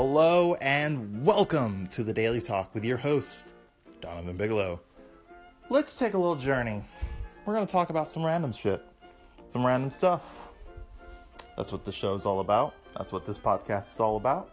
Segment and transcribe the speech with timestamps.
[0.00, 3.48] Hello and welcome to the Daily Talk with your host,
[4.00, 4.78] Donovan Bigelow.
[5.70, 6.84] Let's take a little journey.
[7.44, 8.80] We're going to talk about some random shit,
[9.48, 10.50] some random stuff.
[11.56, 12.74] That's what the show's all about.
[12.96, 14.52] That's what this podcast is all about.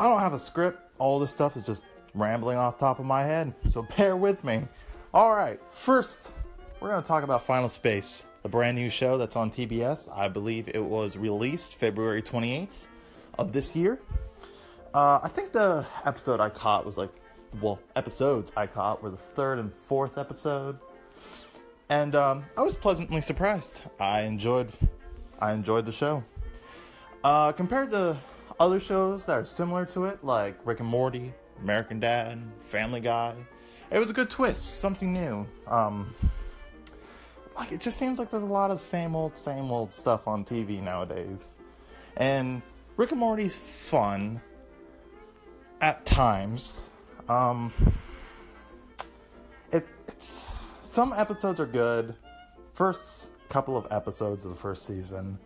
[0.00, 0.82] I don't have a script.
[0.98, 4.66] All this stuff is just rambling off top of my head, so bear with me.
[5.14, 6.32] All right, first,
[6.80, 10.08] we're going to talk about Final Space, a brand new show that's on TBS.
[10.12, 12.88] I believe it was released February 28th
[13.40, 13.98] of this year.
[14.92, 17.10] Uh, I think the episode I caught was like,
[17.60, 20.78] well, episodes I caught were the third and fourth episode,
[21.88, 23.82] and um, I was pleasantly surprised.
[23.98, 24.70] I enjoyed,
[25.40, 26.22] I enjoyed the show.
[27.24, 28.16] Uh, compared to
[28.60, 31.32] other shows that are similar to it, like Rick and Morty,
[31.62, 33.34] American Dad, Family Guy,
[33.90, 35.46] it was a good twist, something new.
[35.66, 36.14] Um,
[37.56, 40.44] like it just seems like there's a lot of same old, same old stuff on
[40.44, 41.56] TV nowadays,
[42.16, 42.62] and
[43.00, 44.42] Rick and Morty's fun
[45.80, 46.90] at times.
[47.30, 47.72] Um,
[49.72, 50.46] it's it's
[50.82, 52.14] some episodes are good.
[52.74, 55.38] First couple of episodes of the first season,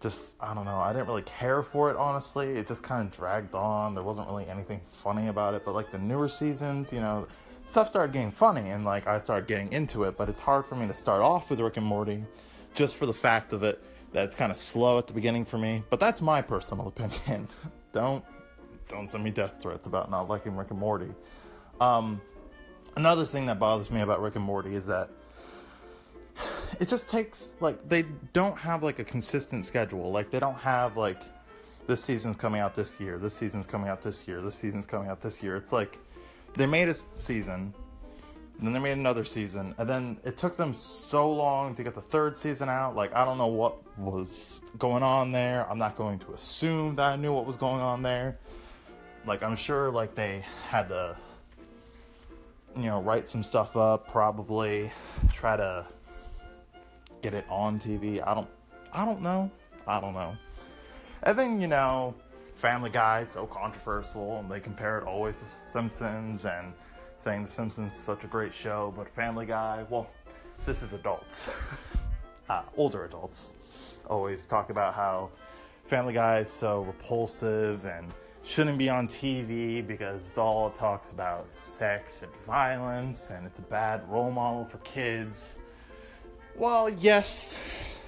[0.00, 0.78] just I don't know.
[0.78, 2.52] I didn't really care for it honestly.
[2.52, 3.94] It just kind of dragged on.
[3.94, 5.66] There wasn't really anything funny about it.
[5.66, 7.28] But like the newer seasons, you know,
[7.66, 10.16] stuff started getting funny, and like I started getting into it.
[10.16, 12.24] But it's hard for me to start off with Rick and Morty,
[12.74, 15.58] just for the fact of it that it's kind of slow at the beginning for
[15.58, 15.82] me.
[15.90, 17.48] But that's my personal opinion.
[17.92, 18.24] don't
[18.88, 21.08] don't send me death threats about not liking Rick and Morty.
[21.80, 22.20] Um,
[22.96, 25.08] another thing that bothers me about Rick and Morty is that
[26.80, 30.10] it just takes like they don't have like a consistent schedule.
[30.10, 31.22] Like they don't have like
[31.86, 35.08] this season's coming out this year, this season's coming out this year, this season's coming
[35.08, 35.56] out this year.
[35.56, 35.98] It's like
[36.54, 37.74] they made a season,
[38.66, 42.00] then they made another season, and then it took them so long to get the
[42.00, 42.94] third season out.
[42.94, 45.68] Like I don't know what was going on there.
[45.70, 48.38] I'm not going to assume that I knew what was going on there.
[49.26, 51.16] Like I'm sure like they had to
[52.76, 54.90] you know, write some stuff up, probably
[55.32, 55.86] try to
[57.20, 58.26] get it on TV.
[58.26, 58.48] I don't
[58.92, 59.50] I don't know.
[59.86, 60.36] I don't know.
[61.22, 62.14] And then, you know,
[62.56, 66.72] Family Guy so controversial and they compare it always to Simpsons and
[67.22, 70.08] saying The Simpsons is such a great show, but Family Guy, well,
[70.66, 71.50] this is adults.
[72.48, 73.54] uh, older adults
[74.10, 75.30] always talk about how
[75.84, 78.12] Family Guy is so repulsive and
[78.42, 83.60] shouldn't be on TV because it's all it talks about sex and violence and it's
[83.60, 85.60] a bad role model for kids.
[86.56, 87.54] Well, yes,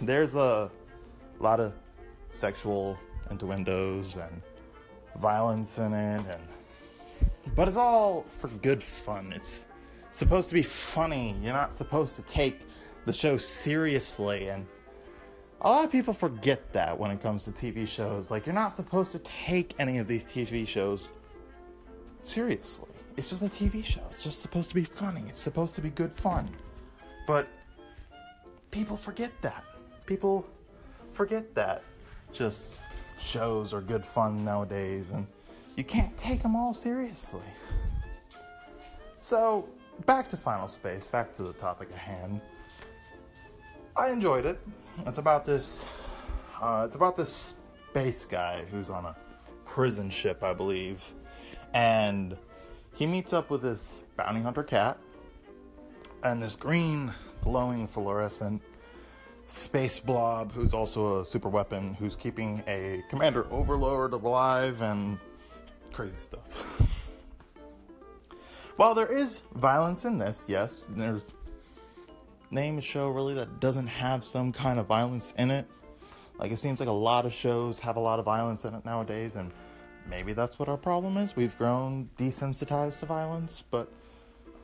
[0.00, 0.70] there's a
[1.40, 1.72] lot of
[2.30, 2.96] sexual
[3.28, 4.40] innuendos and
[5.16, 6.59] violence in it and
[7.54, 9.32] but it's all for good fun.
[9.32, 9.66] It's
[10.10, 11.36] supposed to be funny.
[11.42, 12.60] You're not supposed to take
[13.06, 14.66] the show seriously and
[15.62, 18.30] a lot of people forget that when it comes to TV shows.
[18.30, 21.12] Like, you're not supposed to take any of these TV shows
[22.20, 22.88] seriously.
[23.16, 24.00] It's just a TV show.
[24.08, 25.22] It's just supposed to be funny.
[25.28, 26.48] It's supposed to be good fun.
[27.26, 27.48] But
[28.70, 29.64] people forget that.
[30.06, 30.48] People
[31.12, 31.82] forget that.
[32.32, 32.82] Just
[33.18, 35.26] shows are good fun nowadays, and
[35.80, 37.40] you can't take them all seriously.
[39.14, 39.66] So,
[40.04, 42.42] back to Final Space, back to the topic at hand.
[43.96, 44.60] I enjoyed it.
[45.06, 45.86] It's about this.
[46.60, 47.54] Uh, it's about this
[47.88, 49.16] space guy who's on a
[49.64, 51.14] prison ship, I believe,
[51.72, 52.36] and
[52.92, 54.98] he meets up with this bounty hunter cat
[56.24, 57.10] and this green,
[57.40, 58.60] glowing, fluorescent
[59.46, 65.18] space blob who's also a super weapon who's keeping a commander overlord alive and
[65.92, 66.80] crazy stuff.
[68.76, 71.26] While there is violence in this, yes, there's
[72.50, 75.66] name a show really that doesn't have some kind of violence in it.
[76.38, 78.84] Like it seems like a lot of shows have a lot of violence in it
[78.84, 79.52] nowadays, and
[80.08, 81.36] maybe that's what our problem is.
[81.36, 83.92] We've grown desensitized to violence, but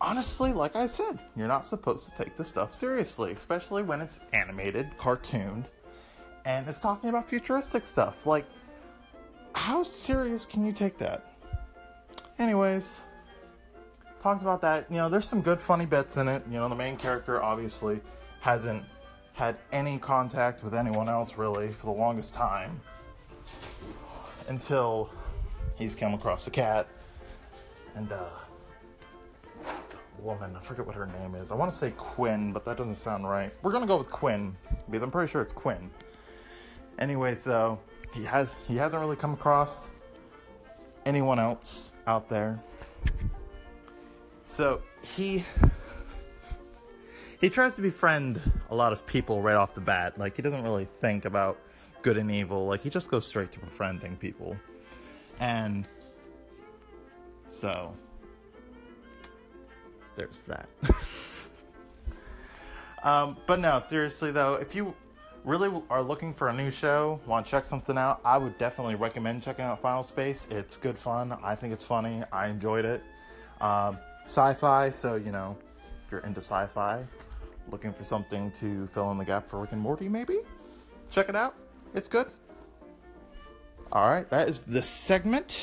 [0.00, 4.20] honestly, like I said, you're not supposed to take this stuff seriously, especially when it's
[4.32, 5.66] animated, cartooned,
[6.44, 8.26] and it's talking about futuristic stuff.
[8.26, 8.46] Like,
[9.60, 11.34] how serious can you take that?
[12.38, 13.02] Anyways,
[14.18, 14.90] talks about that.
[14.90, 16.42] You know, there's some good funny bits in it.
[16.50, 18.00] You know, the main character obviously
[18.40, 18.82] hasn't
[19.34, 22.80] had any contact with anyone else really for the longest time
[24.48, 25.10] until
[25.76, 26.88] he's come across the cat
[27.96, 28.30] and uh
[30.18, 31.50] woman, I forget what her name is.
[31.50, 33.52] I want to say Quinn, but that doesn't sound right.
[33.62, 34.56] We're gonna go with Quinn
[34.86, 35.90] because I'm pretty sure it's Quinn.
[36.98, 37.78] Anyway, so
[38.12, 39.88] he has he hasn't really come across
[41.06, 42.60] anyone else out there
[44.44, 45.44] so he
[47.40, 50.18] he tries to befriend a lot of people right off the bat.
[50.18, 51.58] Like he doesn't really think about
[52.02, 52.66] good and evil.
[52.66, 54.56] Like he just goes straight to befriending people.
[55.38, 55.86] And
[57.46, 57.94] so
[60.16, 60.68] there's that.
[63.02, 64.94] um, but no, seriously though, if you
[65.44, 68.94] really are looking for a new show, want to check something out, I would definitely
[68.94, 70.46] recommend checking out Final Space.
[70.50, 71.36] It's good fun.
[71.42, 72.22] I think it's funny.
[72.32, 73.02] I enjoyed it.
[73.60, 75.56] Um, sci-fi, so you know,
[76.04, 77.04] if you're into sci-fi,
[77.70, 80.38] looking for something to fill in the gap for Rick and Morty, maybe
[81.10, 81.54] check it out.
[81.94, 82.26] It's good.
[83.92, 85.62] All right, that is this segment.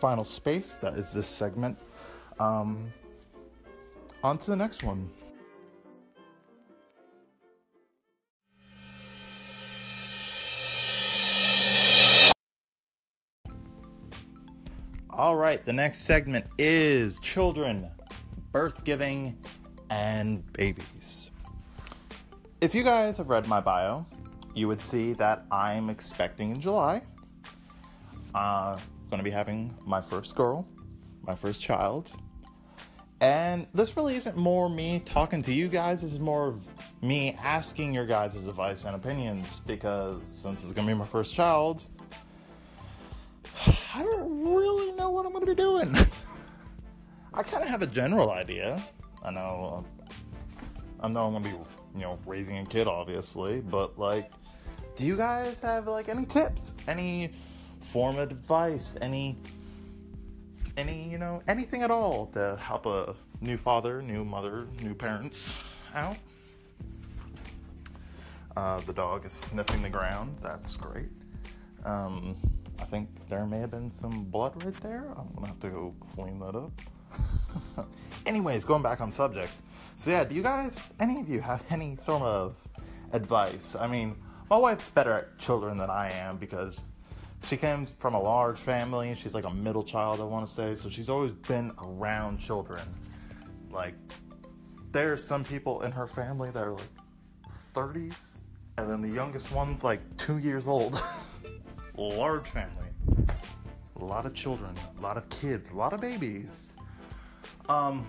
[0.00, 0.76] Final Space.
[0.76, 1.76] That is this segment.
[2.38, 2.92] Um,
[4.22, 5.10] on to the next one.
[15.16, 17.88] All right, the next segment is children,
[18.52, 19.34] birth giving,
[19.88, 21.30] and babies.
[22.60, 24.04] If you guys have read my bio,
[24.54, 27.00] you would see that I'm expecting in July.
[28.34, 28.78] Uh,
[29.08, 30.68] going to be having my first girl,
[31.22, 32.10] my first child.
[33.22, 36.60] And this really isn't more me talking to you guys, this is more of
[37.00, 41.32] me asking your guys' advice and opinions because since it's going to be my first
[41.34, 41.86] child,
[43.94, 45.94] I don't really know what I'm going to be doing.
[47.34, 48.82] I kind of have a general idea.
[49.22, 50.14] I know uh,
[51.00, 51.56] I know I'm going to be,
[51.94, 54.30] you know, raising a kid obviously, but like
[54.94, 56.74] do you guys have like any tips?
[56.88, 57.32] Any
[57.80, 58.96] form of advice?
[59.02, 59.36] Any
[60.78, 65.54] any, you know, anything at all to help a new father, new mother, new parents
[65.94, 66.16] out?
[68.56, 70.36] Uh, the dog is sniffing the ground.
[70.42, 71.10] That's great.
[71.84, 72.36] Um,
[72.86, 75.12] I think there may have been some blood right there.
[75.18, 76.70] I'm gonna have to go clean that up.
[78.26, 79.50] Anyways, going back on subject.
[79.96, 82.54] So yeah, do you guys, any of you, have any sort of
[83.12, 83.74] advice?
[83.74, 84.14] I mean,
[84.48, 86.84] my wife's better at children than I am because
[87.48, 90.54] she comes from a large family and she's like a middle child, I want to
[90.54, 90.76] say.
[90.76, 92.82] So she's always been around children.
[93.68, 93.94] Like,
[94.92, 96.86] there's some people in her family that are like
[97.74, 98.14] 30s,
[98.78, 101.02] and then the youngest one's like two years old.
[101.96, 102.86] large family.
[104.00, 106.66] A lot of children, a lot of kids, a lot of babies.
[107.68, 108.06] Um,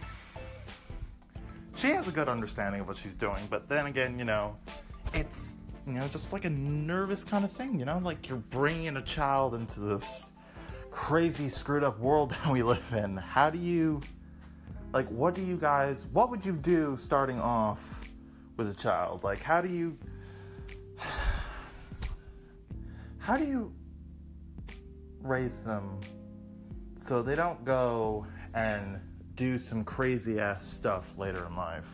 [1.78, 4.58] she has a good understanding of what she's doing, but then again, you know,
[5.14, 8.98] it's you know just like a nervous kind of thing, you know, like you're bringing
[8.98, 10.32] a child into this
[10.92, 13.18] crazy screwed up world that we live in.
[13.18, 14.02] How do you
[14.94, 18.02] like what do you guys what would you do starting off
[18.58, 19.24] with a child?
[19.24, 19.98] Like how do you
[23.20, 23.72] how do you
[25.28, 26.00] raise them
[26.96, 29.00] so they don't go and
[29.36, 31.90] do some crazy ass stuff later in life?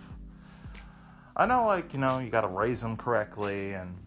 [1.35, 3.97] I know, like, you know, you gotta raise them correctly and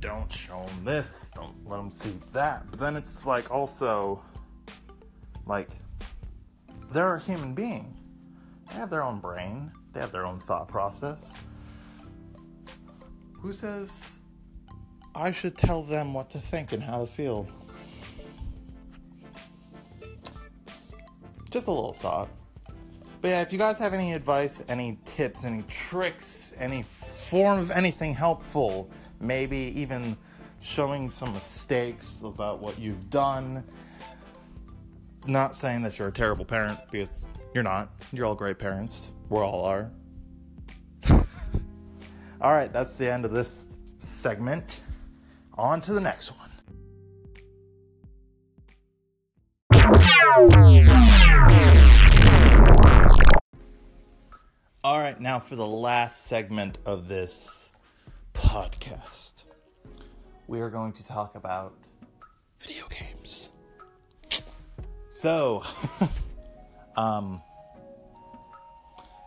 [0.00, 2.66] don't show them this, don't let them see that.
[2.70, 4.22] But then it's like also,
[5.46, 5.70] like,
[6.92, 7.96] they're a human being.
[8.68, 11.34] They have their own brain, they have their own thought process.
[13.40, 13.90] Who says
[15.14, 17.46] I should tell them what to think and how to feel?
[21.54, 22.28] Just a little thought.
[23.20, 27.70] But yeah, if you guys have any advice, any tips, any tricks, any form of
[27.70, 28.90] anything helpful,
[29.20, 30.16] maybe even
[30.60, 33.62] showing some mistakes about what you've done.
[35.28, 37.88] Not saying that you're a terrible parent because you're not.
[38.12, 39.12] You're all great parents.
[39.28, 39.92] We are all are.
[41.08, 41.22] all
[42.40, 43.68] right, that's the end of this
[44.00, 44.80] segment.
[45.56, 46.50] On to the next one.
[54.82, 57.74] All right, now for the last segment of this
[58.32, 59.34] podcast,
[60.46, 61.74] we are going to talk about
[62.58, 63.50] video games.
[65.10, 65.62] So,
[66.96, 67.42] um,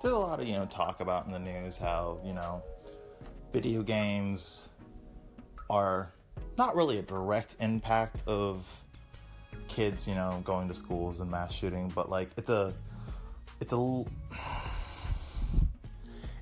[0.01, 2.63] there's a lot of you know talk about in the news how you know
[3.54, 4.70] video games
[5.70, 6.12] are
[6.58, 8.84] not really a direct impact of
[9.68, 12.74] kids, you know, going to schools and mass shooting, but like it's a
[13.60, 14.04] it's a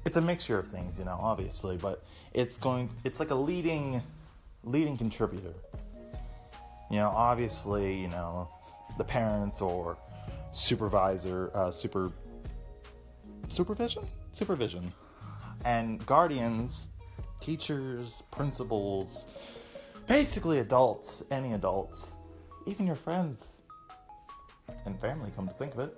[0.05, 2.03] it's a mixture of things, you know, obviously, but
[2.33, 4.01] it's going it's like a leading
[4.63, 5.53] leading contributor.
[6.89, 8.47] You know, obviously, you know,
[8.97, 9.97] the parents or
[10.51, 12.11] supervisor uh, super
[13.47, 14.91] supervision supervision
[15.65, 16.91] and guardians
[17.41, 19.27] teachers principals
[20.07, 22.14] basically adults any adults
[22.65, 23.43] even your friends
[24.85, 25.95] and family come to think of it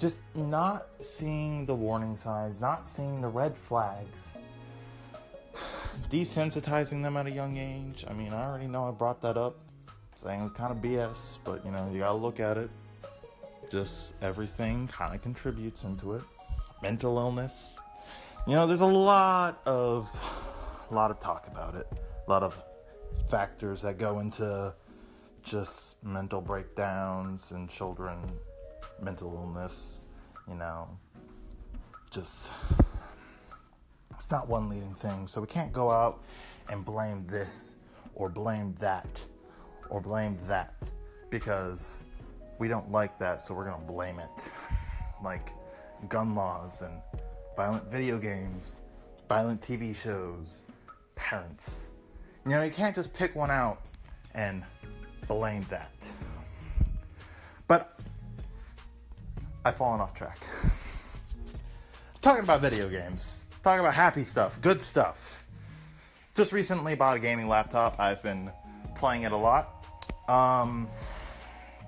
[0.00, 4.38] just not seeing the warning signs, not seeing the red flags,
[6.10, 8.06] desensitizing them at a young age.
[8.08, 9.60] I mean, I already know I brought that up,
[10.14, 12.70] saying it was kind of BS, but you know, you gotta look at it.
[13.70, 16.22] Just everything kind of contributes into it.
[16.82, 17.76] Mental illness.
[18.46, 20.08] You know, there's a lot of
[20.90, 21.86] a lot of talk about it.
[22.26, 22.58] A lot of
[23.28, 24.72] factors that go into
[25.42, 28.18] just mental breakdowns and children,
[29.00, 30.00] mental illness,
[30.48, 30.88] you know,
[32.10, 32.50] just
[34.16, 35.26] it's not one leading thing.
[35.26, 36.22] So we can't go out
[36.68, 37.76] and blame this
[38.14, 39.08] or blame that
[39.88, 40.74] or blame that
[41.30, 42.06] because
[42.58, 44.28] we don't like that, so we're gonna blame it.
[45.22, 45.50] Like
[46.08, 46.94] gun laws and
[47.54, 48.80] violent video games,
[49.28, 50.64] violent TV shows,
[51.14, 51.90] parents.
[52.46, 53.82] You know, you can't just pick one out
[54.34, 54.64] and
[55.26, 55.92] blame that.
[57.66, 57.98] But
[59.64, 60.38] I've fallen off track.
[62.20, 65.46] Talking about video games, talking about happy stuff, good stuff.
[66.34, 67.98] Just recently bought a gaming laptop.
[67.98, 68.50] I've been
[68.94, 69.86] playing it a lot.
[70.28, 70.86] Um,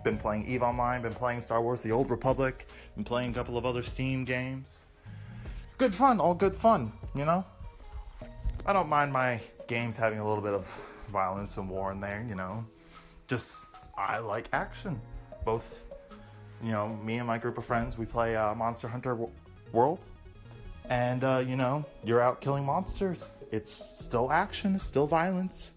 [0.02, 3.58] been playing EVE Online, been playing Star Wars The Old Republic, been playing a couple
[3.58, 4.86] of other Steam games.
[5.76, 7.44] Good fun, all good fun, you know?
[8.64, 10.66] I don't mind my games having a little bit of
[11.08, 12.64] violence and war in there, you know?
[13.32, 13.64] Just,
[13.96, 15.00] I like action.
[15.42, 15.86] Both,
[16.62, 19.16] you know, me and my group of friends, we play uh, Monster Hunter
[19.72, 20.04] World.
[20.90, 23.30] And, uh, you know, you're out killing monsters.
[23.50, 25.72] It's still action, it's still violence.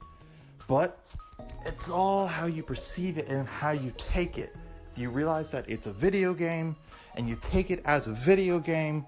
[0.67, 1.00] But
[1.65, 4.53] it's all how you perceive it and how you take it.
[4.97, 6.75] You realize that it's a video game
[7.15, 9.05] and you take it as a video game.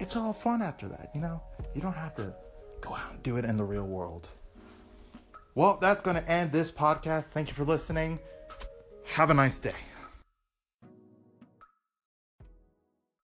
[0.00, 1.40] It's all fun after that, you know?
[1.76, 2.34] You don't have to
[2.80, 4.28] go out and do it in the real world.
[5.54, 7.24] Well, that's going to end this podcast.
[7.24, 8.20] Thank you for listening.
[9.14, 9.74] Have a nice day.